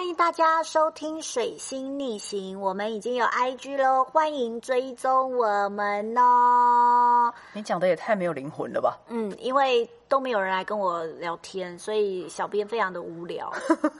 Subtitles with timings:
[0.00, 7.30] 欢迎大家收听《水星逆行》，我们已经有 IG 喽，欢迎追踪我们哦。
[7.52, 8.98] 你讲的也太没有灵魂了吧？
[9.08, 13.52] 嗯，因为都没有人来跟我聊天，所以小编非常的无聊。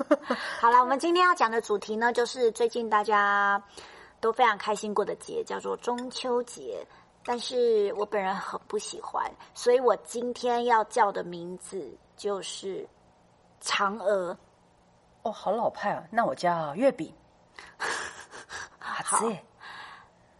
[0.58, 3.62] 好了，我们今天要讲的主题呢，就是最近大家
[4.22, 6.82] 都非常开心过的节，叫做中秋节。
[7.26, 12.88] 但是我本人很不喜欢，所以我今天要叫的名字就是
[13.62, 14.34] 嫦娥。
[15.22, 16.04] 哦，好老派啊！
[16.10, 17.12] 那我叫月饼。
[18.78, 19.18] 好，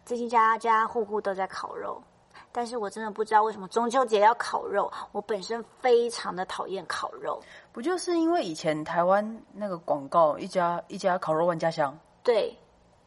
[0.05, 2.03] 最近家家户户都在烤肉，
[2.51, 4.91] 但是我真的不知道为什么中秋节要烤肉。
[5.13, 12.57] 我本身非常的讨厌烤肉，不就是因为以前台湾那个广告一家一家烤肉万家香，对，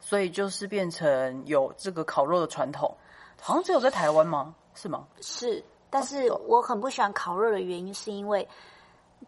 [0.00, 2.94] 所以就是变成有这个烤肉的传统。
[3.40, 4.54] 好像只有在台湾吗？
[4.74, 5.06] 是吗？
[5.20, 8.48] 是，但是我很不喜欢烤肉的原因，是因为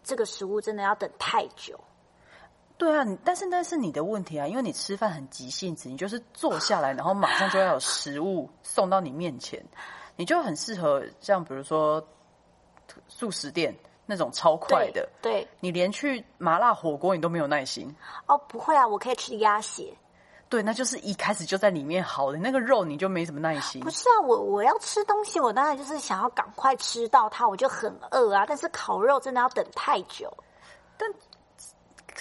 [0.03, 1.79] 这个食物真的要等太久。
[2.79, 9.65] 对啊，但是那是你的问题啊，因为你吃饭很急性子，你就是坐下来，然后马上就要有食物送到你面前，
[10.15, 12.07] 你就很适合像比如说
[13.09, 15.09] 素食店那种超快的。
[15.23, 17.93] 对，你连去麻辣火锅你都没有耐心。
[18.27, 19.97] 哦，不会啊，我可以吃鸭血。
[20.51, 23.81] 对，那就是一开始就在里面好的那个肉，你就没什么耐心。
[23.81, 28.45] 不是啊，我我要吃东西，我当然就是想要赶快吃到它，我就很饿啊。
[28.47, 30.31] 但是烤肉真的要等太久，
[30.99, 31.11] 但。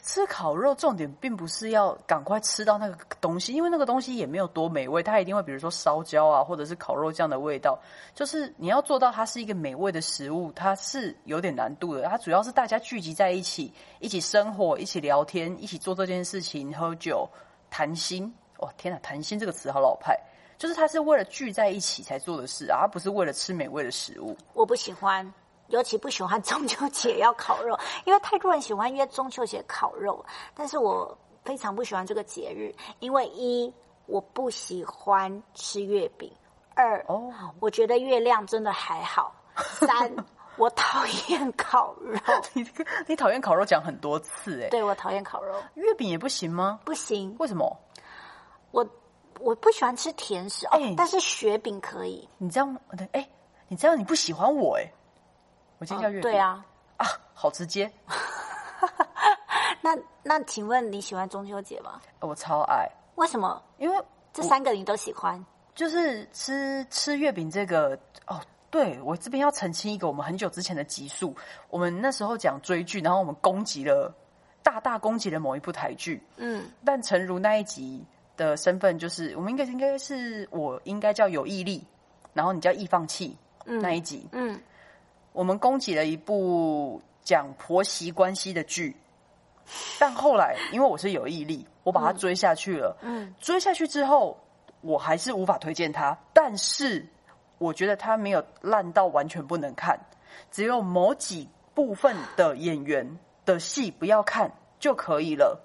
[0.05, 7.79] 吃烤肉重点并不是要赶快吃到那个东西，因为那个东西也没有多美味，它一定会比如说烧焦啊，或者是烤肉酱的味道。
[8.13, 12.03] 就是你要做到它是一个美味的食物，它是有点难度的。
[12.03, 17.27] 它主要是大家聚集在一起，一起生活，一起聊天，一起做这件事情，喝酒
[17.71, 18.31] 谈心。
[18.59, 20.15] 哇，天哪，谈心这个词好老派，
[20.59, 24.37] 就是它是为了聚在一起才做的事，而不是为了吃美味的食物。
[24.53, 25.33] 我不喜欢。
[25.67, 30.23] 尤其不喜欢中秋节要烤肉，因为太多人喜欢约中秋节烤肉。
[30.53, 33.73] 但是我非常不喜欢这个节日，因为一
[34.05, 36.31] 我不喜欢吃月饼，
[36.75, 40.15] 二哦，我觉得月亮真的还好， 三
[40.57, 42.19] 我讨厌烤肉。
[42.53, 42.65] 你
[43.07, 46.79] 你讨厌烤肉讲很多次哎，对我讨厌烤肉，月饼也不行吗？
[46.85, 47.77] 不行，为什么？
[48.71, 48.85] 我
[49.39, 52.29] 我不喜欢吃甜食哦，但是雪饼可以。
[52.37, 52.77] 你这样，
[53.11, 53.27] 哎，
[53.67, 54.91] 你这样你不喜欢我哎。
[55.77, 56.65] 我今天叫月饼，对啊，
[56.97, 57.91] 啊，好直接。
[59.81, 61.99] 那 那，请问你喜欢中秋节吗？
[62.21, 62.89] 我超爱。
[63.15, 63.61] 为什么？
[63.77, 64.03] 因为
[64.33, 65.43] 这三个你都喜欢。
[65.73, 71.35] 就是吃吃月饼这个哦，对我这边要澄清一个我们很久之前的集数，
[71.69, 74.13] 我们那时候讲追剧，然后我们攻击了
[74.63, 76.23] 大大攻击了某一部台剧。
[76.37, 78.01] 嗯，但诚如那一集
[78.37, 81.85] 的身份，就是我们应该应该是我应该叫有毅力，
[82.33, 84.25] 然后你叫易放弃那一集。
[84.31, 84.57] 嗯。
[85.35, 88.95] 我们供给了一部讲婆媳关系的剧，
[89.99, 92.97] 但后来因为我是有毅力，我把它追下去了。
[93.01, 94.39] 嗯，追下去之后，
[94.79, 96.17] 我还是无法推荐它。
[96.31, 97.05] 但是
[97.57, 99.99] 我觉得它没有烂到完全不能看，
[100.51, 105.61] 只有某几部分的演员的戏不要看就可以了。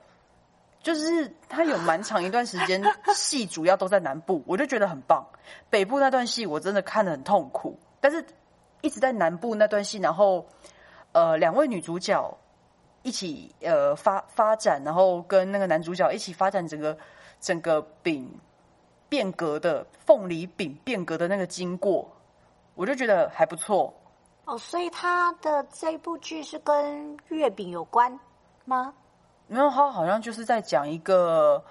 [0.83, 2.83] 就是它有蛮长一段时间
[3.15, 5.25] 戏主要都在南部，我就觉得很棒。
[5.69, 8.27] 北部那段戏我真的看得很痛苦，但是。
[8.81, 10.47] 一直在南部那段戏，然后
[11.13, 12.39] 呃，两位女主角
[13.03, 16.97] 一起呃发发展，然后跟那个男主角一起发展整个
[17.41, 18.39] 整个饼
[19.09, 22.11] 变革的凤梨饼变革的那个经过，
[22.75, 23.93] 我就觉得还不错。
[24.45, 28.19] 哦，所以他的这部剧是跟月饼有关
[28.65, 28.95] 吗？
[29.47, 31.63] 没有，他好像就是在讲一个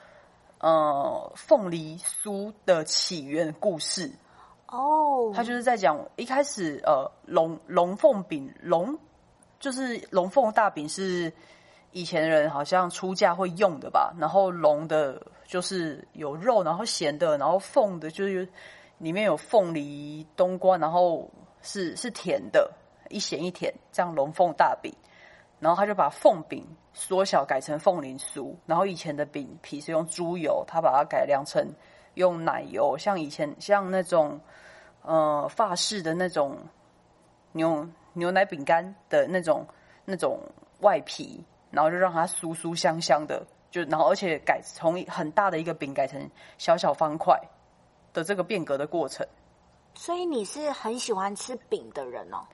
[0.59, 4.11] 呃凤梨酥的起源故事。
[4.71, 8.95] 哦，他就是在讲一开始，呃，龙龙凤饼，龙
[9.59, 11.33] 就是龙凤大饼是
[11.91, 14.13] 以前人好像出嫁会用的吧。
[14.19, 18.47] 然后龙的就是有肉，然后咸的，然后凤的就是
[18.99, 21.27] 里面有凤梨、冬瓜，然后
[21.63, 22.71] 是是甜的，
[23.09, 24.93] 一咸一甜，这样龙凤大饼。
[25.59, 31.67] 然后他就把凤饼缩小改成凤梨酥，然后以前的饼皮是用猪油，他把它改良成
[32.13, 34.39] 用奶油，像以前像那种。
[35.01, 36.57] 呃，法式的那种
[37.53, 39.65] 牛牛奶饼干的那种
[40.05, 40.39] 那种
[40.81, 47.39] 外皮，然后就让它酥酥香香的，就然后而且改从很大的一个饼改成小小方块
[48.13, 49.25] 的这个变革的过程。
[49.95, 52.45] 所以你是很喜欢吃饼的人哦？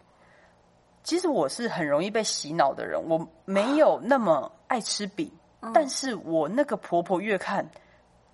[1.03, 5.31] 其实我是很容易被洗脑的人，我没有那么爱吃饼，
[5.74, 7.69] 但是我那个婆婆越看，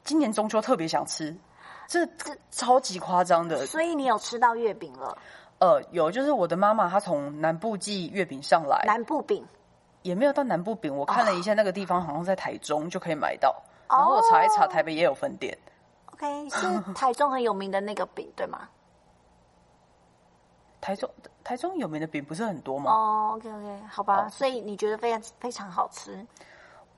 [0.03, 1.35] 今年中秋特别想吃。
[1.91, 5.17] 这这超级夸张的，所以你有吃到月饼了？
[5.59, 9.45] 呃，有，就是我的妈妈她从南部寄月饼上来，南部饼，
[10.01, 10.95] 也没有到南部饼。
[10.95, 13.61] 我看了一下，那个地方好像在台中就可以买到。
[13.89, 15.57] 然后我查一查，台北也有分店。
[16.13, 18.61] OK，是台中很有名的那个饼，对吗？
[20.79, 21.09] 台中
[21.43, 22.89] 台中有名的饼不是很多吗？
[22.89, 26.25] 哦，OK OK，好吧，哦所以你觉得非常非常好吃？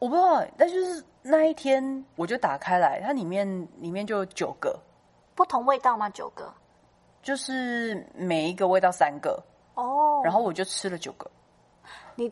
[0.04, 3.48] 我不知道，但就是那一天我就打开来，它里面
[3.80, 4.78] 里面就有九个，
[5.34, 6.10] 不同味道吗？
[6.10, 6.54] 九个？
[7.22, 9.42] 就是每一个味道三个，
[9.76, 11.32] 哦，然后我就吃了九个。
[12.16, 12.30] 你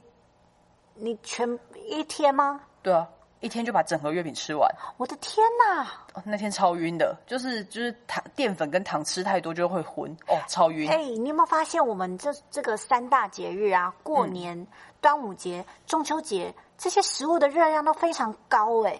[0.96, 1.48] 你全
[1.88, 2.60] 一天吗？
[2.82, 3.08] 对啊，
[3.40, 4.70] 一天就把整盒月饼吃完。
[4.98, 5.84] 我的天哪！
[6.14, 10.90] 哦，那天超晕的，就是就是糖淀粉跟糖吃太多就会昏哦，超晕。
[10.90, 14.68] 哎、你有没有发现我们这这个三大节日啊，过年、
[15.00, 19.00] 端午节、中秋节这些食物的热量都非常高、哎，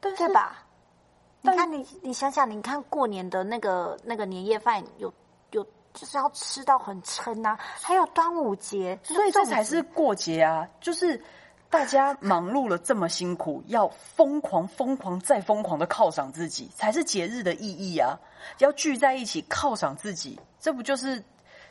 [0.00, 0.64] 对吧？
[1.40, 5.12] 你看你你想想，你看过年的那个那个年夜饭有
[5.50, 10.64] 有就是要吃到很撑啊，还有端午节，所以这才是过节啊！
[10.80, 11.20] 就是
[11.68, 18.16] 大家忙碌了这么辛苦， 要疯狂、疯狂再疯狂的犒赏自己，才是节日的意义啊！
[18.58, 21.20] 要聚在一起犒赏自己，这不就是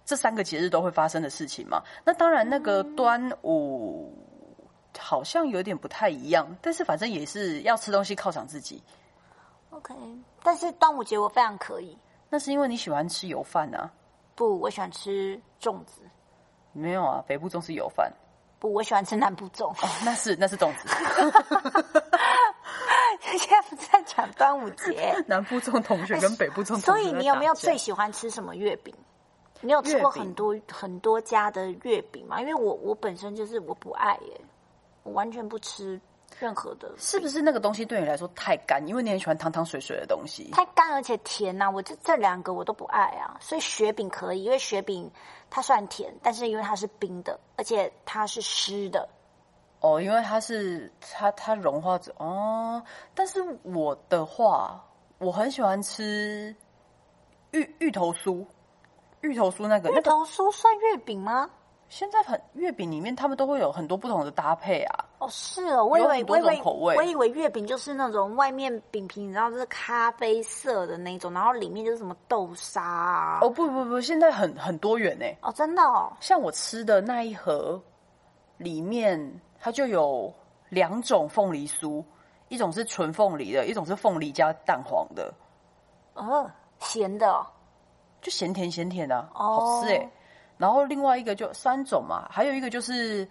[0.03, 1.81] 这三个节日都会发生的事情吗？
[2.03, 4.13] 那当然，那个端午
[4.99, 8.83] 好像有点不太一样，但是反正也是要吃东西犒赏自己。
[9.71, 9.93] OK。
[10.43, 11.97] 但是端午节我非常可以，
[12.29, 13.91] 那是因为你喜欢吃油饭啊？
[14.35, 16.01] 不，我喜欢吃粽子，
[16.71, 18.11] 没有啊，北部粽是油饭
[18.59, 19.69] 不，我喜欢吃南部粽。
[19.69, 20.87] 哦，那是那是粽子。
[23.37, 28.93] 现在不是在讲端午节， 南部粽同学跟北部粽同学所以你有没有最喜欢吃什么月饼？
[29.61, 32.39] 你有吃过很多很多家的月饼吗？
[32.39, 34.41] 因为我我本身就是我不爱耶，
[35.09, 35.99] 我完全不吃
[36.37, 38.87] 任何的，是不是那个东西对你来说太干？
[38.87, 40.51] 因为你很喜欢汤汤水水的东西。
[40.51, 43.35] 太干而且甜呐、我这这两个我都不爱啊。
[43.41, 45.09] 所以雪饼可以，因为雪饼
[45.49, 49.09] 它虽然甜，但是因为它是冰的，而且它是湿的。
[49.81, 52.83] 哦，因为它是它它融化着哦。
[53.15, 54.85] 但是我的话，
[55.17, 56.55] 我很喜欢吃
[57.51, 58.45] 芋芋头酥，
[59.21, 61.49] 芋头酥那个那个，芋头酥算月饼吗？
[61.89, 65.05] 现在很月饼里面他们都会有很多不同的搭配啊。
[65.17, 73.39] 哦，是哦，我以为我以为种口味我以为月饼就是那种外面饼皮，你知道，就是咖啡色的那种，然后里面就是什么豆沙啊。
[73.41, 75.25] 哦不不不，现在很很多元呢。
[75.41, 77.81] 哦，真的哦，像我吃的那一盒
[78.57, 80.31] 里面，它就有
[80.69, 82.03] 两种凤梨酥，
[82.49, 85.33] 一种是纯凤梨的，一种是凤梨加蛋黄的，
[86.13, 87.45] 哦，咸的哦，
[88.21, 90.09] 就咸甜咸甜的、啊，哦好吃哎。
[90.59, 93.27] 然后另外一个就三种嘛，还有一个就是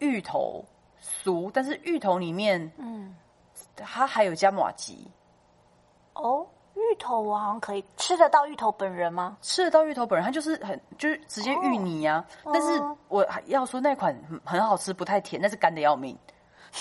[0.00, 0.62] 芋头
[1.00, 3.14] 酥，但是芋头里面嗯，
[3.76, 5.08] 它还有加马吉，
[6.14, 6.44] 哦，
[6.74, 9.36] 芋头我好像可以吃得到芋头本人吗？
[9.42, 12.24] 吃得到芋头本人，它就是很就是直接芋泥啊。
[12.44, 16.18] 但是哦我还要说那款很很好吃，不太甜，但是干的要命。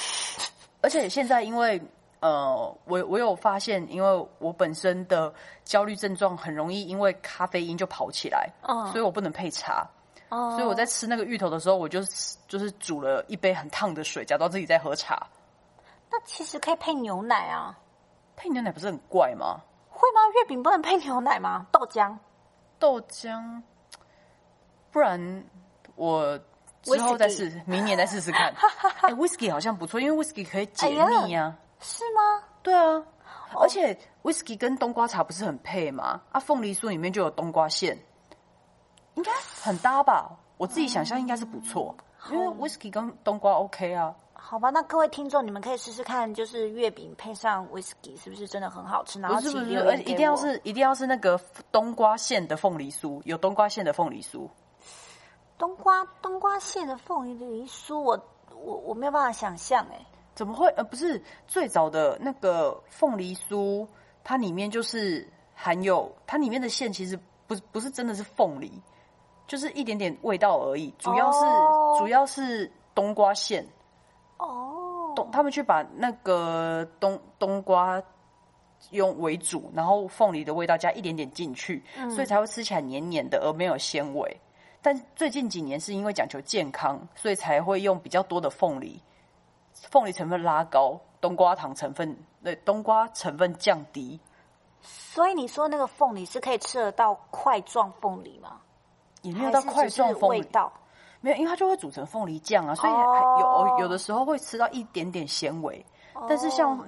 [0.81, 1.79] 而且现在因为
[2.21, 5.33] 呃，我我有发现，因为我本身的
[5.65, 9.85] 焦虑症状很容易因为咖啡因就跑起来，嗯所以我不能配茶。
[10.29, 11.99] 哦，所以我在吃那个芋头的时候，我就
[12.47, 15.27] 就是煮了一杯很烫的水，假装自己在喝茶。
[16.09, 17.77] 那其实可以配牛奶啊，
[18.37, 19.59] 配牛奶不是很怪吗？
[19.89, 20.21] 会吗？
[20.35, 21.65] 月饼不能配牛奶吗？
[21.71, 22.15] 豆浆
[22.79, 23.61] 豆浆，
[24.91, 25.43] 不然
[25.95, 26.39] 我
[26.81, 28.53] 之后再试，明年再试试看。
[29.01, 32.43] 哎，whisky 好像不错，因为 whisky 可以解腻呀、是吗？
[32.63, 33.03] 对啊，
[33.59, 36.21] 而且 whisky 跟冬瓜茶不是很配吗？
[36.31, 37.97] 啊，凤梨酥里面就有冬瓜馅，
[39.15, 40.31] 应该很搭吧？
[40.57, 41.95] 我自己想象应该是不错，
[42.29, 44.15] 因为 whisky 跟冬瓜 OK 啊。
[44.33, 49.19] 好吧，那各位听众，你们可以试试看，就是月饼配上 whisky 是不是真的很好吃？
[49.19, 51.39] 然后不是不是，而且一定要是一定要是那个
[51.71, 54.47] 冬瓜馅的凤梨酥，有冬瓜馅的凤梨酥。
[55.57, 58.19] 冬瓜冬瓜馅的凤梨酥，我
[58.55, 60.05] 我我没有办法想象哎。
[60.33, 60.67] 怎么会？
[60.77, 63.87] 呃，不是最早的那个凤梨酥，
[64.23, 68.71] 它里面就是含有它里面的馅，其实不是不是真的是凤梨，
[69.47, 70.93] 就是一点点味道而已。
[70.97, 73.67] 主要是、哦主要是冬瓜馅，
[74.37, 78.01] 哦，冬他们去把那个冬冬瓜
[78.89, 84.37] 用为主，然后凤梨的味道加一点点进去，嗯所以才会吃起来黏黏的，而没有纤维。
[84.81, 88.99] 但最近几年是因为讲求健康，所以才会用比较多的凤梨，
[89.73, 94.19] 凤梨成分拉高，冬瓜糖成分对冬瓜成分降低。
[94.81, 98.59] 所以你说那个凤梨是可以吃得到块状凤梨吗？
[99.21, 100.71] 也没有到块状味道。
[101.19, 105.85] 没有，因为它就会煮成凤梨酱啊，所以有有的时候会吃到一点点纤维。
[106.27, 106.85] 但是像哦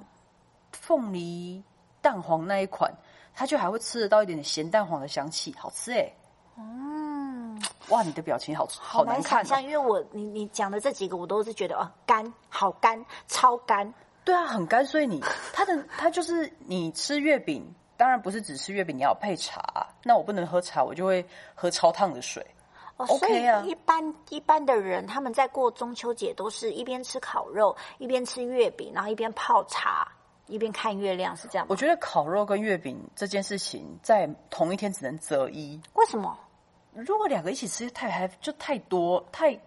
[0.72, 1.64] 凤梨
[2.02, 2.92] 蛋黄那一款，
[3.36, 6.12] 它就还会吃得到一点点咸蛋黄的香气，好吃哎、
[6.58, 6.93] 嗯，
[7.90, 9.62] 哇，你的表情好好好难难看、想象，哦。
[9.62, 13.94] 因为我你你讲的这几个，我都是觉得哦，干，好干，超干。
[14.24, 15.22] 对啊，很干，所以你
[15.52, 19.86] 它的它就是你吃月饼，当然不是只吃月饼，你要配茶。
[20.04, 22.46] 那我不能喝茶，我就会喝超烫的水。
[22.96, 30.08] 哦所以啊一般一般的人，他们在过中秋节都是一边吃烤肉，一边吃月饼，然后一边泡茶，
[30.46, 31.72] 一边看月亮，是这样吗？
[31.72, 35.82] 我觉得烤肉跟月饼这件事情，在同一天只能择一。
[35.96, 36.38] 为什么？
[36.96, 39.60] 如果两个一起吃，太还就太多，太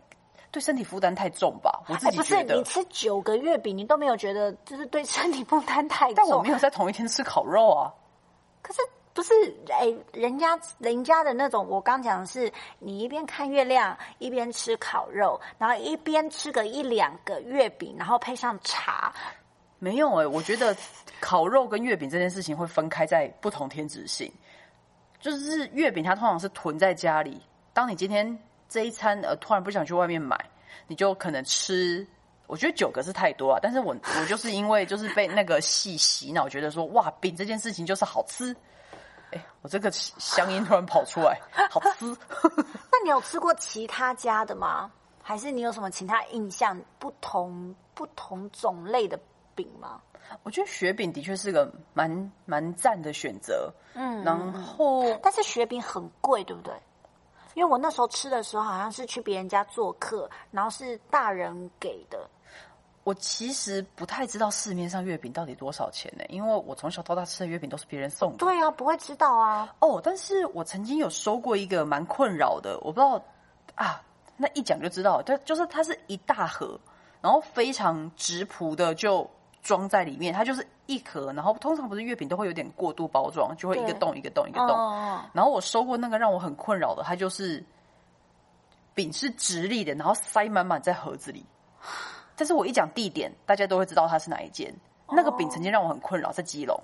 [0.51, 1.83] 对身体负担太重吧？
[1.89, 2.55] 我自哎，不是己觉得。
[2.55, 6.49] 你吃九个月饼，你都没有觉得就是对身体负担太重 但我没？
[6.51, 7.93] 有在同一天吃烤肉啊。
[8.63, 8.81] 可是
[9.13, 9.33] 不是
[9.69, 19.13] 哎，人家人家的那种，我刚讲的是，你一边看月亮，一边吃烤肉，然后一边吃个一两个月饼，然后配上茶。
[19.79, 20.75] 没有哎、我觉得
[21.21, 24.33] 烤肉跟月饼这件事情会分开在不同天值性。
[25.27, 27.43] 就是月饼，它通常是囤在家里。
[27.73, 30.39] 当你今天这一餐呃突然不想去外面买，
[30.87, 32.07] 你就可能吃。
[32.47, 33.89] 我觉得九个是太多啊，但是我
[34.21, 38.55] 我就是因为就是被那个戏洗脑，觉得说哇饼这件事情就是好吃。
[39.33, 42.07] 哎，我这个乡音突然跑出来， 好吃。
[42.93, 44.89] 那你有吃过其他家的吗？
[45.21, 49.19] 还是你有什么其他印象不同不同种类的
[49.57, 50.01] 饼吗？
[50.45, 53.73] 我觉得雪饼的确是个蛮蛮赞的选择。
[53.95, 56.73] 嗯然后但是雪饼很贵，对不对？
[57.55, 62.29] 因为我那时候吃的时候，好像是去别人家做客，然后是大人给的。
[63.05, 68.39] 我其实不太知道市面上月饼到底多少钱呢、因为我从小到大吃的月饼都是别人送的。
[68.39, 69.73] 对啊，不会知道啊。
[69.79, 73.25] 哦，但是我曾经有收过一个蛮困扰的，我不知道
[73.77, 74.03] 啊，
[74.37, 76.79] 那一讲就知道，它，就是它是一大盒，
[77.21, 79.31] 然后非常直朴的就
[79.67, 84.69] 装在里面，它就是一盒，然后通常不是月饼都会有点过度包装，就会一个洞一个洞一个洞。
[84.69, 87.65] 哦，然后我收过那个让我很困扰的，它就是
[88.95, 91.45] 饼是直立的，然后塞满满在盒子里。
[92.37, 94.73] 但是我一讲地点，大家都会知道它是哪一间。
[95.09, 96.81] 那个饼曾经让我很困扰，在基隆。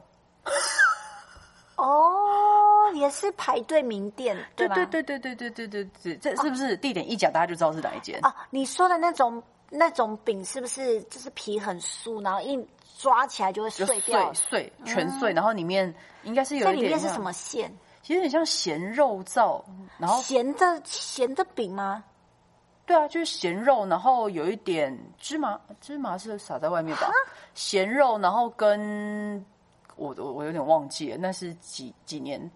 [1.76, 4.44] 哦，也是排队名店， 吧？
[4.56, 8.18] 对对对对对对对对对，这是不是地点一讲大家就知道是哪一间？
[8.22, 9.42] 哦，你说的那种
[9.74, 12.62] 那种饼是不是就是皮很酥，然后一
[12.98, 14.70] 抓起来就会碎掉碎？
[14.70, 15.92] 碎全碎，然后里面
[16.24, 17.32] 应该是有这一点像里面是什么？
[17.32, 17.72] 馅？
[18.02, 19.62] 其实有点像咸肉燥，
[19.96, 22.04] 然后咸的咸的饼吗？
[22.84, 27.08] 对啊，就是咸肉，然后有一点芝麻，芝麻是撒在外面吧？
[27.54, 29.42] 咸肉，然后跟
[29.96, 32.50] 我我我有点忘记了，那是几几年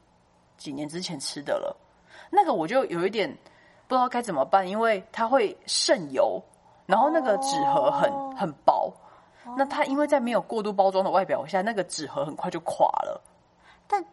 [0.58, 1.75] 几年之前吃的了。
[2.28, 3.30] 那个我就有一点
[3.87, 6.42] 不知道该怎么办，因为它会渗油，
[6.87, 8.23] 然后那个纸盒很、哦。
[8.37, 8.93] 很薄，
[9.57, 13.19] 那它因为在没有过度包装的外表下，那个纸盒很快就垮了。
[13.87, 14.05] 但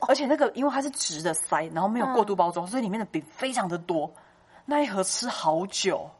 [0.00, 4.10] 而且那个因为它是直的塞，然后没有过度包装，所以里面的饼非常的多。
[4.64, 6.10] 那一盒吃好久，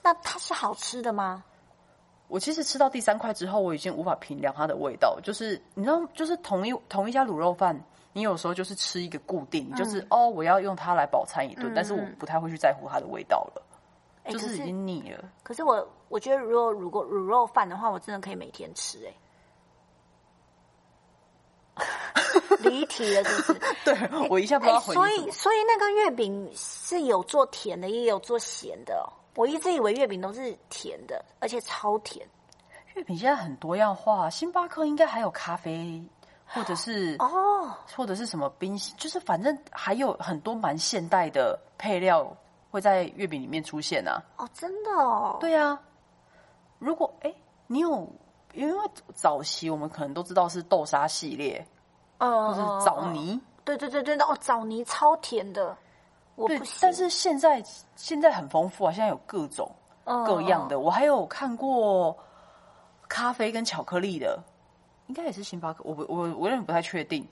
[0.00, 1.42] 那它是好吃的吗？
[2.28, 5.18] 我其实吃到第三块之后，我已经无法评量它的味道。
[5.20, 7.76] 就是你知道，就是同一同一家卤肉饭，
[8.12, 13.62] 你有时候就是吃一个固定，你就是、哦，我要用它来饱餐一顿，嗯但是我不太会去在乎它的味道了，
[14.32, 15.24] 就是已经腻了。
[15.42, 19.14] 可是我我觉得，如果如果卤肉饭的话，我真的可以每天吃、哎。
[22.60, 23.74] 离题了，是不是？
[23.84, 25.08] 对我一下不知道哎，所。
[25.10, 29.12] 以所以那个月饼是有做甜的，也有做咸的、哦。
[29.34, 32.26] 我一直以为月饼都是甜的，而且超甜
[32.94, 36.02] 月饼现在很多样化，星巴克应该还有咖啡，
[36.46, 37.70] 或者是哦。
[37.94, 42.34] 或者是什么冰，就是反正还有很多蛮现代的配料
[42.70, 44.22] 会在月饼里面出现啊。
[44.36, 45.36] 哦，真的哦。
[45.40, 45.80] 对啊，
[46.78, 47.34] 如果哎，
[47.66, 48.08] 你有
[48.52, 51.66] 因为早期我们可能都知道是豆沙系列，
[52.18, 53.10] 嗯，或是嗯枣。
[53.10, 55.76] 泥，对对对对，哦，枣泥超甜的，
[56.34, 56.78] 我对不行。
[56.80, 57.62] 但是现在
[57.96, 59.70] 现在很丰富啊，现在有各种
[60.04, 60.80] 嗯各样的。
[60.80, 62.16] 我还有看过
[63.08, 64.38] 咖啡跟巧克力的，
[65.06, 67.26] 应该也是星巴克，我不我我有点不太确定，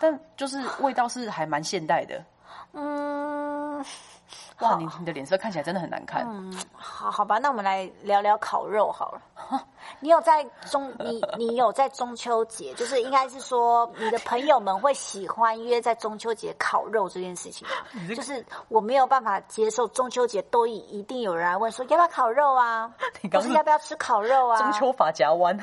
[0.00, 2.24] 但就是味道是还蛮现代的。
[2.72, 3.67] 嗯，
[4.60, 6.26] 哇，你你的脸色看起来真的很难看。
[6.28, 9.22] 嗯好好吧，那我们来聊聊烤肉好了。
[10.00, 17.74] 你有在中你你有在中秋节，就是应该是说你的朋友们会喜欢约在中秋节烤肉这件事情吗？
[18.14, 24.58] 就是我没有办法接受中秋节都一一定有人来问说要不要烤肉啊，或你刚是要不要吃烤肉啊？
[24.58, 25.58] 中秋法夹弯，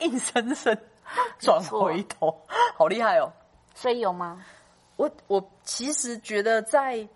[0.00, 0.76] 硬生生
[1.38, 2.38] 转回头，
[2.76, 3.32] 好厉害哦！
[3.74, 4.40] 所以有吗？
[4.96, 7.06] 我我其实觉得在，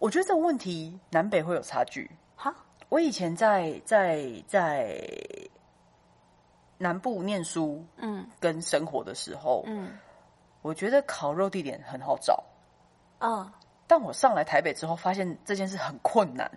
[0.00, 2.10] 我觉得这个问题南北会有差距。
[2.34, 2.52] 哈，
[2.88, 5.00] 我以前在在在
[6.78, 9.96] 南部念书嗯跟生活的时候，嗯
[10.62, 12.42] 我觉得烤肉地点很好找，
[13.20, 13.52] 嗯，
[13.86, 16.50] 但我上来台北之后，发现这件事很困难。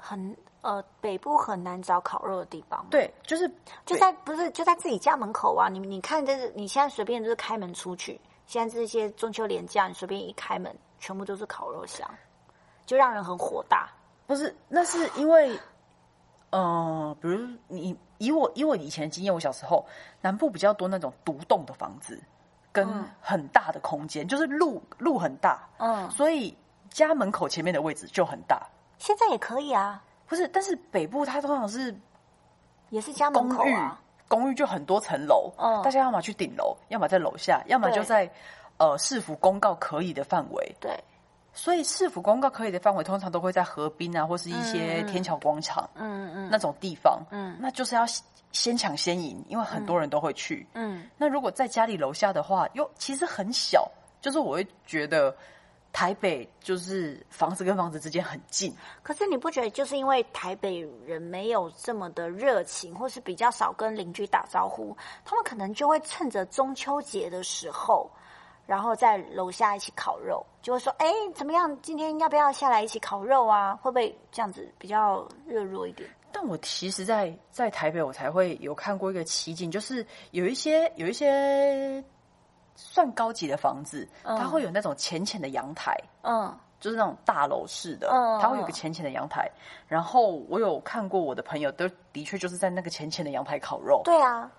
[0.00, 3.50] 很呃，北部很难找烤肉的地方。，对，就是
[3.84, 5.68] 就在不是就在自己家门口啊！
[5.68, 12.08] 你你看，这是你现在随便就是开门出去，现在这些中秋连假，你随便一开门，全部都是烤肉香，
[12.86, 13.88] 就让人很火大。
[14.26, 15.58] 不是，那是因为，
[16.50, 19.84] 呃，比如你以我以我以前的经验，我小时候
[20.20, 22.20] 南部比较多那种独栋的房子，
[22.72, 26.56] 跟嗯很大的空间，就是路路很大，嗯，所以
[26.90, 28.66] 家门口前面的位置就很大。
[28.98, 31.96] 现在也可以啊，不是，但是北部它通常是
[32.90, 34.00] 也是家门公寓，口啊。
[34.28, 38.30] 公寓就很多层楼，嗯大家要么去顶楼，要么在楼下，要么就在
[38.78, 40.74] 呃市府公告可以的范围。
[40.80, 40.98] 对，
[41.52, 47.22] 所以市府公告可以的范围，通常都会在河滨啊，或是一些嗯嗯天桥广场、嗯嗯那种地方。
[47.30, 48.04] 嗯那就是要
[48.50, 50.66] 先抢先赢，因为很多人都会去。
[50.72, 53.86] 嗯，那如果在家里楼下的话，又其实很小，
[54.22, 55.34] 就是我会觉得
[55.92, 68.10] 台北就是房子跟房子之间很近，可是你不觉得就是因为台北人没有这么的热情，或是比较少跟邻居打招呼，他们可能就会趁着中秋节的时候，
[68.68, 71.74] 然后在楼下一起烤肉，就会说：“哎，怎么样？
[71.80, 73.74] 今天要不要下来一起烤肉啊？
[73.80, 82.04] 会不会这样子比较热络一点但我其实在，在台北，我才会有看过一个奇景，就是有一些有一些
[82.74, 89.50] 算高级的房子，嗯它会有那种浅浅的阳台，？”嗯就是那种大楼式的，嗯它会有个浅浅的阳台。
[89.86, 94.50] 然后我有看过我的朋友，都的确就是在那个浅浅的阳台烤肉，对啊，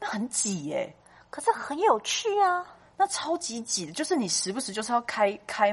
[0.00, 0.90] 那很挤耶、
[1.28, 2.64] 可是很有趣啊。
[2.98, 5.72] 那超级挤的，就是你时不时就是要开开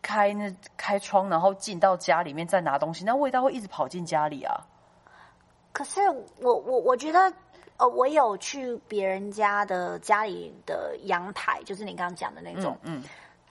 [0.00, 4.58] 开那开窗，然后进到家里面再拿东西，那味道会一直跑进家里啊。
[5.72, 6.00] 可是
[6.40, 7.30] 我我我觉得，
[7.76, 12.78] 呃，我有去别人家的家里的阳台，就是你刚刚讲的那种。
[12.82, 13.02] 嗯，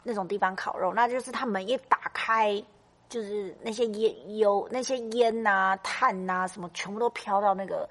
[0.03, 2.59] 那种地方烤肉，那就是他们一打开，
[3.07, 7.87] 就是那些烟油、那些烟呐、炭呐、什么，全部都飘到那个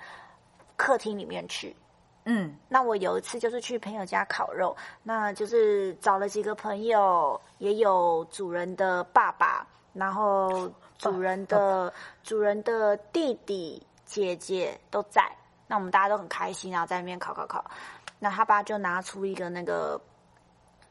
[0.76, 1.76] 客厅里面去。
[2.24, 15.24] 嗯，那我有一次就是去朋友家烤肉，那就是找了几个朋友，也有主人的爸爸，然后主人的主人的弟弟、姐姐都在，
[15.66, 17.64] 那我们大家都很开心，然后在那边烤烤烤。
[18.18, 19.98] 那他爸就拿出一个那个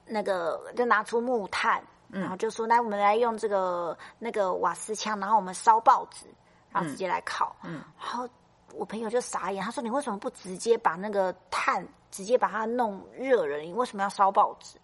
[0.05, 6.25] 那个，就拿出木炭，然后就说：“来，我们来用这个那个瓦斯枪，然后我们烧报纸，
[6.71, 7.83] 然后直接来烤。”嗯。
[7.99, 8.27] 然后
[8.73, 13.57] 我朋友就傻眼，他说：“你为什么不直接把那个炭直接把它弄热了？
[13.57, 14.77] 你为什么要烧报纸？”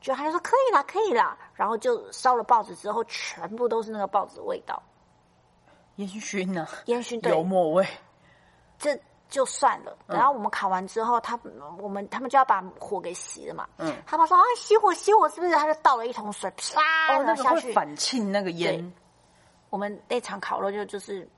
[0.00, 4.80] 就他就说：“可以啦，可以啦。”然后就烧了报纸之后，全部都是那个报纸味道，
[5.96, 7.86] 烟熏呢、烟熏对油墨味。
[8.78, 8.96] 这
[9.28, 9.98] 就算了。
[10.06, 11.38] 然后我们烤完之后，他
[11.78, 13.68] 我们他们就要把火给熄了嘛。
[13.78, 16.80] 嗯，他们说：“啊，熄火，熄火，是不是？”他就倒了一桶水，啪，
[17.14, 17.66] 哦，那个然后下去。
[17.66, 18.92] 会反沁那个烟。
[19.70, 21.28] 我们那场烤肉就就是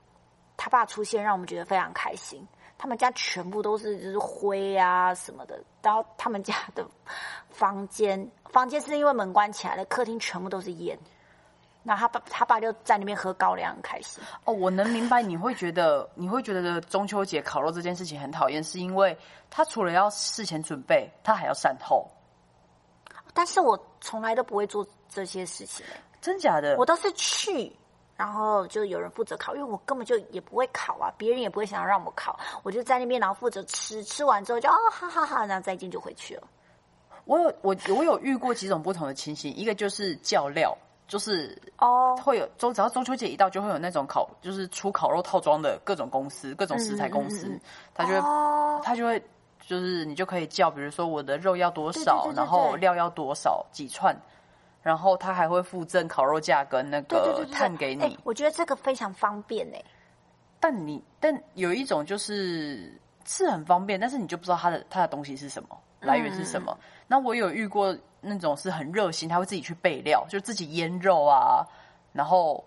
[0.63, 2.47] 他爸出现，让我们觉得非常开心。
[2.77, 6.85] 他们家全部都是 就是灰啊什么的，然后他们家的
[7.49, 10.95] 房间房间是因为门关起来了，客厅全部都是烟。
[11.81, 14.23] 那他爸他爸就在那边喝高粱，很开心。
[14.45, 19.17] 哦，我能明白你会觉得你会觉得中秋节烤肉这件事情很讨厌，是因为
[19.49, 22.07] 他除了要事前准备，他还要善后。
[23.33, 26.75] 但是我从来都不会做这些事情、欸，真假的？
[26.77, 27.75] 我都是去，
[28.21, 36.43] 然后就有人负责烤，因为我根本就也不会烤啊，别人也不会想要让我烤，我就在那边，然后负责吃，吃完之后就哦哈哈哈，然后再见就回去了。
[37.25, 47.59] 我有我我有遇过几种不同的情形，一个就是叫料，就是哦，会有中只要中秋节一到，就会有那种烤就是出烤肉套装的各种公司、各种食材公司，
[47.95, 49.19] 他就会、哦，他就会
[49.65, 54.15] 就是你就可以叫，比如说我的肉要多少，对对对对然后料要多少几串，
[54.81, 58.03] 然后他还会附赠烤肉架跟那个碳给你。
[58.03, 59.83] 哎我觉得这个非常方便哎、
[60.59, 66.77] 但你但有一种就是是很方便，但是你就不知道他的他的东西是什么，来源是什么。
[67.07, 71.65] 那我有遇过那种是很热心，他会自己去备料，就自己腌肉啊，
[72.13, 72.63] 然后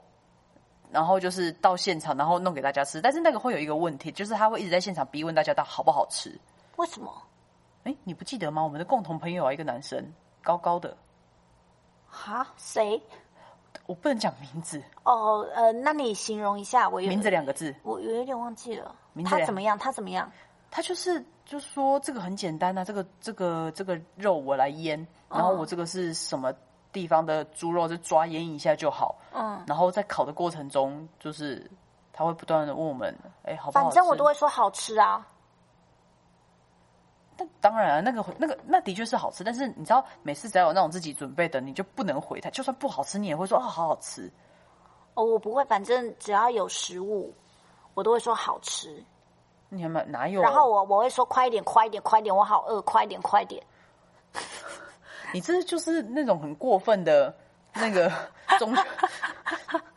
[0.90, 3.00] 然后就是到现场，然后弄给大家吃。
[3.00, 6.38] 但是那个会有一个问题，就是他会一直在现场逼问大家到好不好吃。
[6.76, 7.12] 为什么？
[7.84, 8.62] 哎，你不记得吗？
[8.62, 10.96] 我们的共同朋友啊，一个男生，高高的，
[12.14, 12.46] 哈？
[12.56, 13.02] 谁？
[13.86, 17.74] 我不能讲名字，哦，呃，那你形容一下，我有名字两个字。
[17.82, 18.94] 我有一点忘记了。
[19.12, 19.76] 名字他怎么样？
[19.78, 20.30] 他怎么样？
[20.70, 26.50] 他就是就说这个很简单啊，这个这个这个肉我来腌，然后我这个是什么
[26.92, 29.16] 地方的猪肉，就抓腌一下就好。
[29.34, 31.70] 嗯，然后在烤的过程中，就是
[32.12, 33.90] 他会不断的问我们，哎，好不好吃？
[33.90, 35.26] 反正我都会说好吃啊。
[37.36, 44.30] 但当然啊，那个那个那的确是好吃，但是你知道，每次只要有那种自己准备的，你就不能回他，就算不好吃，你也会说啊、好好吃。
[45.14, 47.32] 哦，我不会，反正只要有食物，
[47.94, 49.02] 我都会说好吃。
[49.68, 50.40] 你没哪哪有？
[50.42, 53.62] 然后我我会说快一点，快一点，快一点，我好饿，快一点，快一点。
[55.32, 57.34] 你这就是那种很过分的
[57.72, 58.08] 那个
[58.58, 58.72] 中，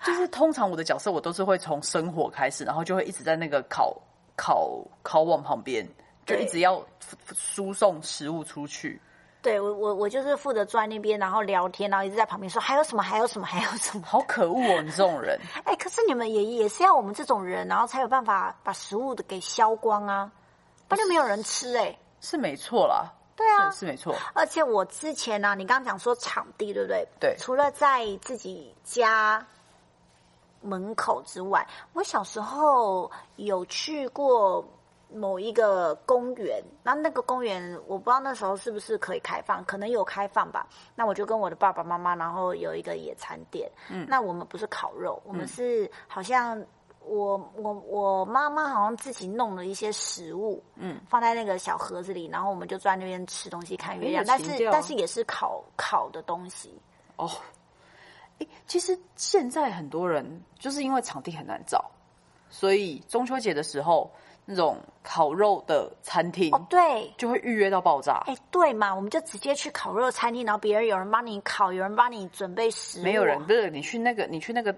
[0.04, 3.96] 就是通常我的角色我都是会从生火开始，然后就会一直在那个烤
[4.36, 5.88] 烤烤网旁边，
[6.28, 6.86] 就一直要
[7.34, 9.02] 输送食物出去。
[9.42, 14.06] 对我我我就是负责坐在那边，然后聊天，然后一直在旁边说还有什么，还有什么， 还有什么。
[14.06, 15.40] 好可恶哦，你这种人。
[15.64, 20.30] 哎，可是你们也也是要我们这种人，然后才有办法把食物的给消光啊，
[20.90, 23.06] 不然就没有人吃哎、是没错啦，
[23.38, 24.14] 对啊，是是没错。
[24.34, 27.08] 而且我之前呢、啊，你刚刚讲说场地对不对？
[27.20, 29.46] 对除了在自己家
[30.62, 34.68] 门口之外，我小时候有去过
[35.14, 40.68] 某一个公园，那那个公园我不知道那时候是不是可以开放，可能有开放吧。
[40.96, 43.72] 那我就跟我的爸爸妈妈，然后有一个野餐店。
[43.90, 46.64] 嗯，那我们不是烤肉，我们是好像。
[47.10, 56.78] 我我我妈妈好像自己弄了一些食物，嗯，放在那个小盒子里，然后我们就坐在那边吃东西看月亮，但是但是也是烤烤的东西，
[57.16, 57.32] 哦，
[58.40, 61.90] 哎，其实现在很多人就是因为场地很难找，
[62.50, 64.12] 所以中秋节的时候
[64.50, 68.24] 那种烤肉的餐厅哦，对，就会预约到爆炸。
[68.28, 74.74] 哎，对嘛，我们就直接去烤肉餐厅，然后别人有人帮你烤，有人帮你准备食物，没有人，不是你去那个你去那个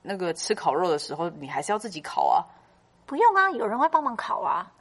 [0.00, 2.40] 那个吃烤肉的时候，你还是要自己烤啊。
[3.04, 4.72] 不用啊，有人会帮忙烤啊，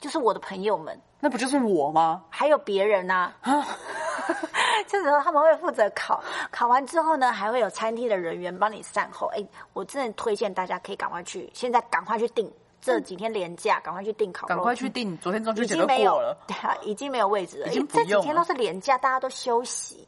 [0.00, 2.24] 就是我的朋友们，那不就是我吗？
[2.30, 3.32] 还有别人啊。
[4.88, 9.28] 这时候他们会负责烤，烤完之后呢，还会有餐厅的人员帮你善后。
[9.28, 12.50] 哎，我真的推荐大家可以赶快去，现在赶快去订，
[12.84, 16.36] 这几天连假，赶快去订烤肉，赶快去订，昨天中秋节都已经没有过了。
[16.46, 20.06] 对啊，已经没有位置了，已经这几天都是连假，大家都休息。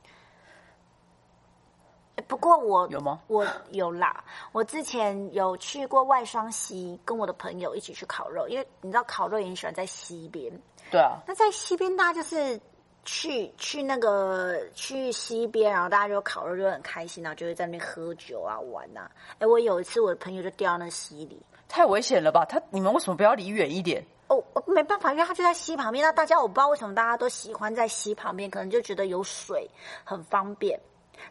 [2.28, 3.20] 不过我有吗？
[3.28, 10.52] 我有啦，我之前有去过外双溪，跟我的朋友一起去烤肉，因为你知道烤肉也很喜欢在溪边。
[10.90, 12.60] 对啊，那在溪边，大家就是
[13.04, 22.44] 去去那个去溪边，然后大家就烤肉，就很开心，然后就会在那边喝酒啊玩呐、哎，我有一次我的朋友就掉到那溪里，太危险了吧？
[22.44, 24.04] 他你们为什么不要离远一点？
[24.28, 26.04] 哦，我没办法，因为它就在溪旁边。
[26.04, 29.70] 那大家我不知道为什么大家都喜欢在溪旁边，可能就觉得有水
[30.04, 30.80] 很方便。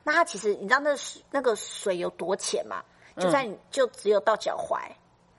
[0.04, 2.84] 那它其实你知道那水那个水有多浅吗？
[3.18, 4.78] 就在你、就只有到脚踝，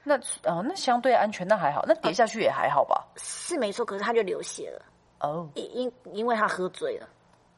[0.03, 0.17] 那
[0.51, 3.07] 哦，那相对安全，那还好，那跌下去也还好吧？
[3.17, 4.83] 是没错，可是他就流血了，
[5.21, 7.09] 哦因因因为他喝醉了，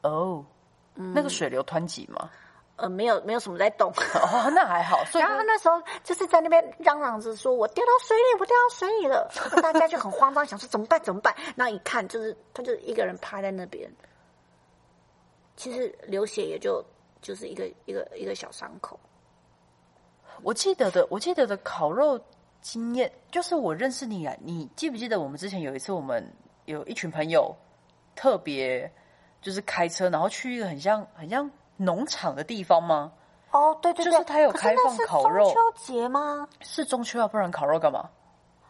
[0.01, 0.43] 哦，
[0.93, 2.29] 那个水流湍急吗？
[2.81, 3.91] 呃，没有没有什么在动。
[3.91, 5.03] 哦，那还好。
[5.11, 9.29] 所以然后他那时候就是在那边嚷嚷着说：“我掉到水里，我掉到水里了。”
[9.61, 11.01] 大家就很慌张，想说怎么办？
[11.03, 11.35] 怎么办？
[11.55, 13.89] 然后一看，就是他就一个人趴在那边，
[15.55, 16.83] 其实流血也就
[17.21, 18.99] 就是一个一个一个小伤口。
[20.41, 22.19] 我记得的，我记得的烤肉
[22.61, 26.25] 经验，就是我认识你啊，你记不记得我们之前有一次，我们
[26.65, 27.53] 有一群朋友
[28.15, 28.89] 特别
[29.41, 33.11] 就是开车，然后去一个很像很像农场的地方吗？
[33.51, 36.47] 哦，对对对，就是他有开放烤肉中秋节吗？
[36.61, 38.07] 是中秋啊，不然烤肉干嘛？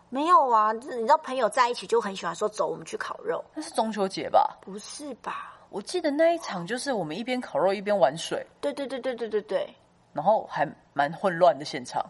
[0.09, 4.57] 没有啊，你知道朋友在一起就很喜欢说走，我们去烤肉，那是中秋节吧？
[4.61, 5.53] 不是吧？
[5.69, 9.75] 我记得那一场就是我们一边烤肉一边玩水，对对对对对对对
[10.13, 12.03] 然后还蛮混乱的现场。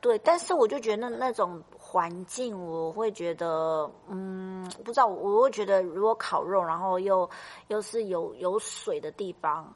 [0.00, 7.28] 对，但是我就觉得那那种环境，我会觉得，嗯，不知道，我会觉得如果烤肉，然后又
[7.68, 9.72] 又是有有水的地方，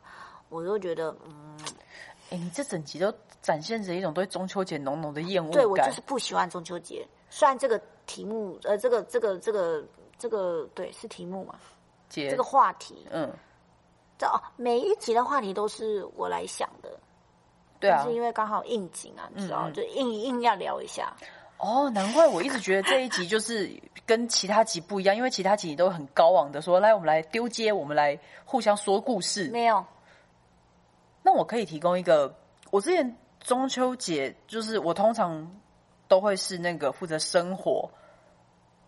[0.49, 1.59] 我就觉得，嗯，
[2.31, 5.59] 哎，你这整集都展现着一种对中秋节浓浓的厌恶感。
[5.59, 7.07] 对我就是不喜欢中秋节。
[7.31, 9.85] 虽然这个题目，呃，这个这个这个
[10.19, 11.55] 这个，对，是题目嘛，
[12.09, 12.31] 节。
[12.31, 13.31] 这个话题，嗯，
[14.19, 16.91] 这哦，每一集的话题都是我来想的，
[17.79, 17.99] 对啊。
[17.99, 19.73] 但是，因为刚好应景啊，你知道，嗯嗯。
[19.75, 21.13] 就硬硬要聊一下。
[21.59, 23.69] 哦，难怪我一直觉得这一集就是
[24.07, 29.49] 跟其他集不一样，因为其他集都很高昂的说，来我们来丢接，我们来互相说故事。
[29.49, 29.85] 没有，
[31.29, 32.35] 那我可以提供一个，
[32.71, 35.47] 我之前中秋节就是我通常
[36.09, 37.87] 都会是那个负责生火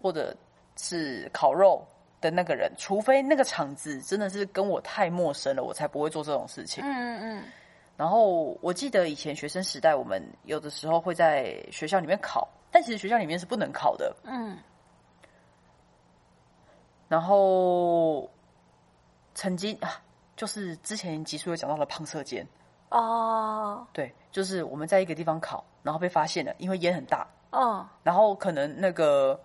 [0.01, 0.35] 或者
[0.75, 1.87] 是烤肉
[2.19, 6.83] 的那个人，除非那个场子真的是跟我太陌生了，我才不会做这种事情。
[6.83, 7.45] 嗯嗯嗯，
[7.99, 14.17] 然后我记得以前学生时代，我们有的时候会在学校里面烤，但其实学校里面是不能烤的。
[14.25, 14.57] 嗯，
[17.07, 18.31] 然后
[19.35, 20.01] 曾经啊，
[20.41, 22.49] 就是之前集数有讲到了胖射箭，
[22.89, 29.39] 哦，对，就是我们在一个地方烤，然后被发现了，因为烟很大，嗯，然后可能那个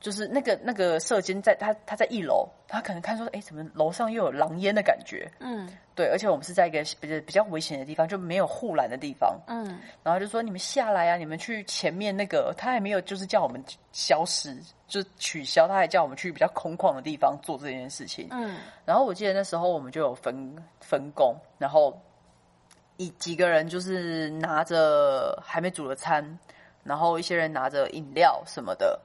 [0.00, 5.30] 就是那个那个射监在他他在一楼，他可能看说，哎，怎么楼上又有狼烟的感觉？
[5.40, 9.40] 嗯对，而且我们是在一个比较比较危险的地方，就没有护栏的地方。
[9.46, 14.54] 嗯然后就说你们下来啊，你们去前面那个，他还没有就是叫我们消失，
[14.86, 18.28] 就是取消，他还叫我们去比较空旷的地方做这件事情。
[18.30, 21.98] 嗯然后我记得那时候我们就有分分工，然后
[22.98, 26.38] 一几个人就是拿着还没煮的餐，
[26.84, 29.00] 然后一些人拿着饮料什么的，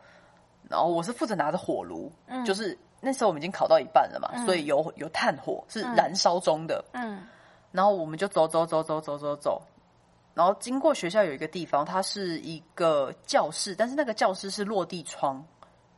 [0.71, 2.43] 然后我是负责拿着火炉，嗯。
[2.45, 7.27] 就是那时候我们已经烤到一半了嘛，所以有有炭火是燃烧中的，嗯。
[7.71, 9.61] 然后我们就走走走走走走走，
[10.33, 15.43] 然后经过学校有一个地方，它是一个教室，但是那个教室是落地窗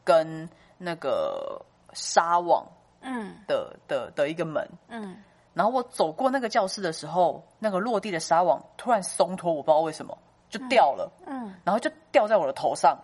[0.03, 2.65] 跟那个纱网
[3.01, 3.36] 嗯。
[3.47, 4.67] 的的的一个门。
[4.88, 5.17] 嗯。
[5.53, 10.17] 然后我走过那个教室的时候，那个落地的纱网突然松脱，我不知道为什么
[10.49, 11.53] 就掉了，嗯。
[11.63, 12.97] 然后就掉在我的头上。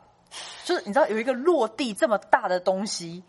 [0.63, 3.23] 就是你知道有一个落地这么大的东西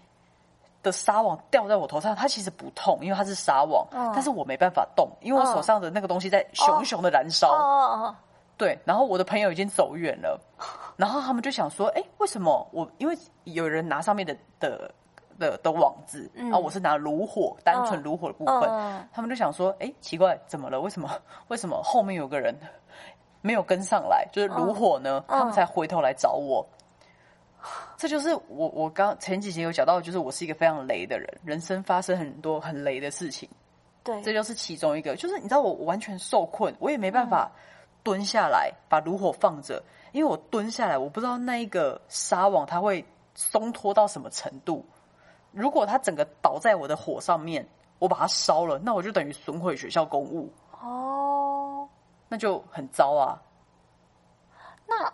[0.82, 8.14] 的纱网掉在我头上，它其实不痛，因为它是纱网，嗯但是我没办法动，因为我手上的那个东西在熊熊的燃烧。
[8.56, 10.38] 对，然后我的朋友已经走远了，
[10.96, 12.86] 然后他们就想说，哎，为什么我？
[12.98, 14.90] 因为有人拿上面的的
[15.38, 20.78] 的的网子，然后我是拿炉火，单纯炉火的部分，嗯他们就想说，哎，奇怪，怎么了？
[20.78, 21.10] 为什么
[21.48, 22.54] 为什么后面有个人
[23.40, 24.28] 没有跟上来？
[24.30, 25.24] 就是炉火呢？
[25.26, 26.66] 他们才回头来找我。
[27.96, 33.48] 这就是我我刚前几集有讲到，就是我是一个非常雷的人，人生发生很多很雷的事情。
[34.02, 35.14] 对，这就是其中一个。
[35.16, 37.50] 就是你知道，我完全受困，我也没办法
[38.02, 44.84] 蹲下来把炉火放着，因为我蹲下来，我不知道那一个纱网它会松脱到什么程度。
[45.52, 47.68] 如果它整个倒在我的火上面，
[47.98, 51.86] 我把它烧了，那我就等于损毁学校公务，哦，
[52.28, 53.42] 那就很糟啊。
[54.86, 55.12] 那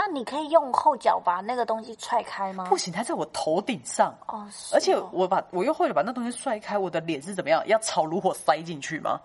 [0.00, 2.66] 那你可以用后脚把那个东西踹开吗？
[2.68, 7.60] 不行，它在我头顶上，哦，是而且哦我把我又或者把那东西踹开，我的脸是怎么样？
[7.66, 9.20] 要朝炉火塞进去吗？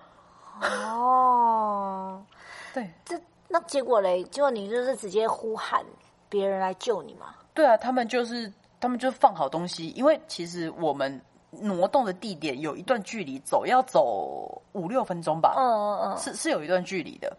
[0.61, 2.19] 哦，
[2.73, 4.23] 对这那结果嘞？
[4.23, 5.85] 结果你就是直接呼喊
[6.27, 7.35] 别人来救你嘛？
[7.53, 17.31] 对啊，他们就是他们就放好东西，因为其实我们挪动的地点有一段距离走，要走五六分钟吧，嗯嗯嗯，是是有一段距离的。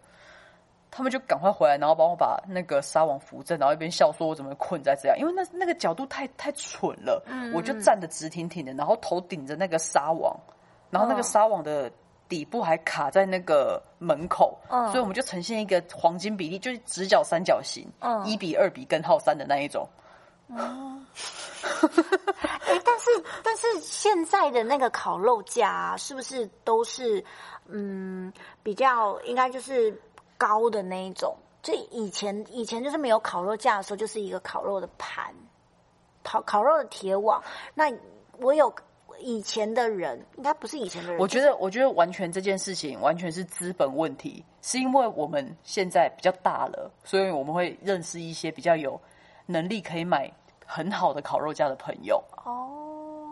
[0.95, 7.51] 他们就赶快回来，然后帮我把那个纱网扶正，然后一边笑说我怎么困在这样，因为那那个角度太太蠢了，嗯。
[7.53, 10.33] 我就站得直挺挺的，然后头顶着那个纱网，
[10.89, 11.23] 然后那个嗯。
[11.23, 11.91] 纱网的
[12.29, 14.87] 底部还卡在那个门口，嗯。
[14.87, 18.25] 所以我们就呈现一个黄金比例，就是直角三角形，嗯。
[18.25, 19.85] 一比二比根号三的那一种。
[22.67, 23.09] 哎，但是
[23.43, 27.23] 但是现在的那个烤肉架、啊、是不是都是
[27.67, 28.31] 嗯
[28.61, 29.99] 比较应该就是
[30.37, 31.35] 高的那一种？
[31.61, 35.33] 就以前以前就是没有烤肉架的时候，就是一个烤肉的盘，
[36.23, 37.43] 烤烤肉的铁网。
[37.73, 37.91] 那
[38.37, 38.71] 我有
[39.17, 49.01] 以前的人，应该不是以前的人，我觉得，我觉得完全这件事情完全是资本问题，是因为我们现在比较大了，所以我们会认识一些比较有
[49.47, 50.31] 能力可以买
[50.67, 52.23] 很好的烤肉架的朋友。
[52.43, 52.84] 哦，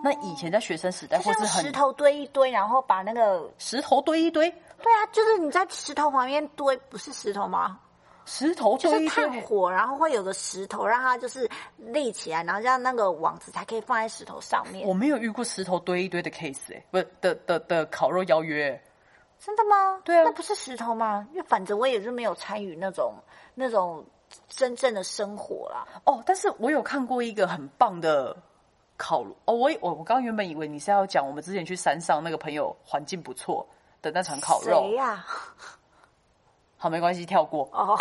[0.03, 7.79] 那以前在学生时代，就或是石头堆一堆，然后把那个石头堆一堆，对啊，就是你在石头旁边堆，不是石头吗？
[8.25, 9.07] 石头就是。
[9.07, 14.93] 炭火，然后会有个石头，让它就是立起来，然后让那个网子才可以放在石头上面我。
[14.93, 18.83] 没有遇过石头堆一堆的 case 哎、不是的的的烤肉邀约、欸
[19.45, 19.99] 真的吗？
[20.05, 21.27] 对啊那不是石头吗？
[21.31, 23.13] 因为反正我也是没有参与那种
[23.55, 24.05] 那种
[24.47, 25.85] 真正的生活啦。
[26.05, 28.33] 哦，但是我有看过一个很棒的
[29.03, 33.67] 烤炉哦，我我我刚原本以为你是要讲我们之前去山上那个朋友环境不错
[34.01, 34.83] 的那场烤肉。
[34.83, 35.25] 谁，呀、
[36.77, 37.67] 好没关系，跳过。
[37.73, 37.99] 哦，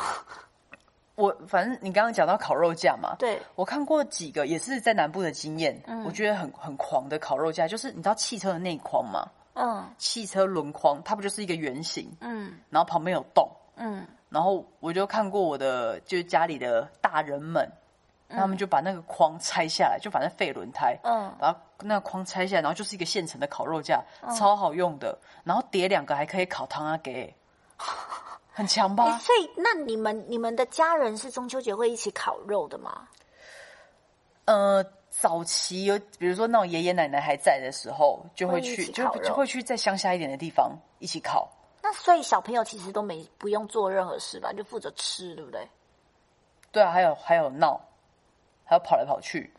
[1.16, 6.04] 我反正你刚刚讲到烤肉架嘛，对，我看过几个也是在南部的经验，嗯。
[6.04, 9.28] 我觉得很很狂的烤肉架，就是你知道汽车的内框吗？
[9.54, 9.84] 嗯。
[9.98, 12.60] 汽车轮框它不就是一个圆形，嗯。
[12.70, 14.06] 然后旁边有洞，嗯。
[14.30, 17.68] 然后我就看过我的就是家里的大人们，
[18.36, 24.02] 他们就把那个框拆下来，就反正废轮胎，嗯，把那个框拆下来，然后就是一个现成的烤肉架，
[24.36, 27.34] 超好用的，然后叠两个还可以烤汤啊给，
[28.52, 29.18] 很强诶吧？
[29.18, 33.08] 所以那你们你们的家人是中秋节会一起烤肉的吗？
[34.44, 41.48] 呃，早期有，比如说那种爷爷奶奶还在的时候，就会去，就就会去在乡下一点的地方一起烤。
[41.80, 45.68] 那所以小朋友其实都没不用做任何事吧，就负责吃，对不对？
[46.70, 47.80] 对啊，还有还有闹，
[48.64, 49.52] 还有跑来跑去。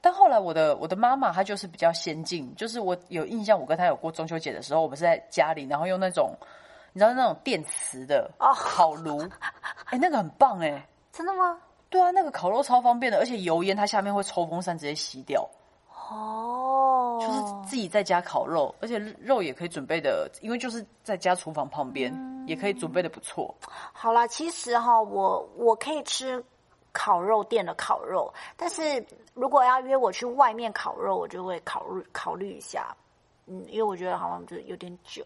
[0.00, 6.32] 但后来我的我的妈妈她就是比较先进，就是我有印象，我跟她有过中秋节的时候，我们是在家里，然后用那种
[6.92, 9.20] 你知道那种电磁的哦烤炉，
[9.86, 11.58] 哎、那个很棒哎、真的吗？
[11.90, 15.48] 对啊，那个烤肉超方便的，而且油烟它下面会抽风扇直接吸掉，
[16.10, 22.12] 哦，就是自己在家烤肉，而且肉也可以准备的，因为就是在家厨房旁边，
[22.46, 23.54] 也可以准备的不错。
[23.92, 26.44] 好啦，其实哈，我我可以吃
[26.98, 32.92] 烤肉店的烤肉，但是如果要约我去外面烤肉，我就会考虑考虑一下，
[33.46, 35.24] 嗯，因为我觉得好像就有点久。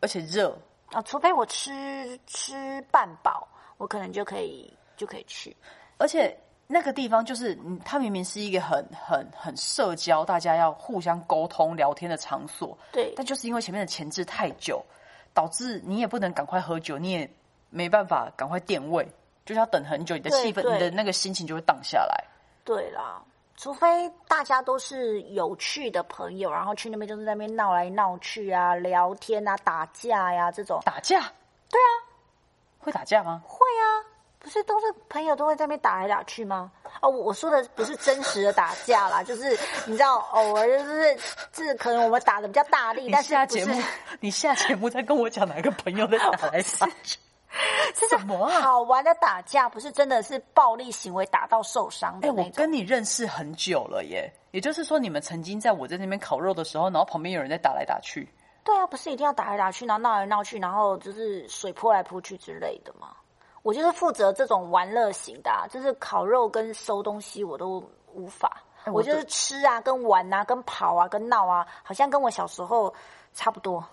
[0.00, 0.54] 而且热，
[0.92, 5.56] 啊，除非我吃吃半饱，我可能就可以就可以去。
[5.96, 14.84] 而且那个地方就是，嗯，它明明是一个很很很社交，大家要互相沟通聊天的场所，对，但就是因为前面的前置太久，
[15.32, 17.30] 导致你也不能赶快喝酒，你也
[17.70, 19.08] 没办法赶快垫位，
[19.48, 22.22] 就是要等很久，你的气氛、你的那个心情就会荡下来。
[22.64, 23.18] 对啦，
[23.56, 30.82] 除非大家都是有趣的朋友，然后去那边就是在那边闹来闹去啊，聊天啊，打架呀、这种。
[30.84, 31.20] 打架？
[31.70, 31.88] 对啊，
[32.78, 33.40] 会打架吗？
[33.46, 34.04] 会啊，
[34.38, 36.70] 不是都是朋友都会在那边打来打去吗？
[37.00, 41.18] 哦，我我说的不是真实的打架啦， 就是你知道，偶尔就是
[41.50, 43.82] 这可能我们打的比较大力，但是不是下节目，
[44.20, 47.18] 你下节目再跟我讲哪个朋友在打来打去？
[47.94, 52.44] 是什么啊好玩的打架，不是真的是暴力行为打到受伤哎、的那种。
[52.44, 58.28] 我跟你认识很久了耶，也就是说，你们曾经在我在那边烤肉的时候，然后旁边有人在打来打去。
[58.64, 63.08] 对啊，不是一定要打来打去，然后闹来闹去，然后就是水泼来泼去之类的吗？
[63.62, 68.62] 我就是负责这种玩乐型的、啊，就是烤肉跟收东西我都无法。
[68.92, 72.94] 我就是吃啊，跟玩啊，跟跑啊，跟闹啊，好像跟我小时候
[73.34, 73.84] 差不多。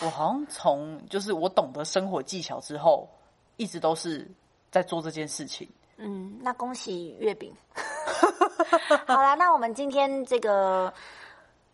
[0.00, 3.08] 我好像从就是我懂得生活技巧之后，
[3.56, 4.28] 一直都是
[4.70, 5.68] 在做这件事情。
[5.96, 7.52] 嗯，那恭喜月饼。
[9.06, 10.92] 好啦，那我们今天这个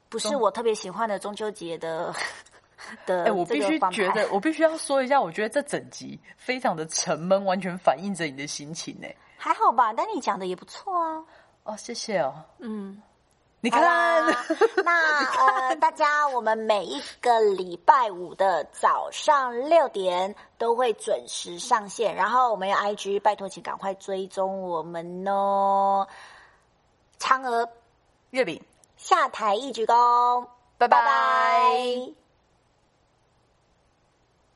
[0.08, 2.14] 不是我特别喜欢的中秋节的
[3.06, 9.06] 的哎、我必须觉得，我必须要说一下，我觉得这整集非常的沉闷，完全反映着你的心情呢。
[9.36, 11.24] 还好吧，但你讲的也不错啊。
[11.64, 12.34] 哦，谢谢哦。
[12.60, 13.02] 嗯。
[13.64, 13.82] 你看，
[14.84, 15.24] 那
[15.70, 26.06] 呃，大家，我们每一个礼拜五的早上六点都会准时上线，然后我们有 IG，拜托请赶快追踪我们哦。
[27.18, 27.66] 嫦娥
[28.32, 28.62] 月饼，
[28.98, 30.46] 下台一鞠躬，
[30.76, 30.98] 拜拜。
[30.98, 32.23] 拜拜